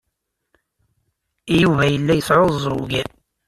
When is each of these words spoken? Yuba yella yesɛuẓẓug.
Yuba 1.61 1.83
yella 1.87 2.13
yesɛuẓẓug. 2.15 2.91